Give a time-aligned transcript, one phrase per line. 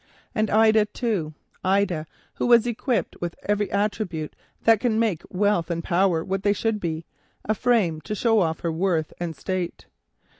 [0.33, 6.23] And Ida, too,—Ida, who was equipped with every attribute that can make wealth and power
[6.25, 9.85] what they should be—a frame to show off her worth and state.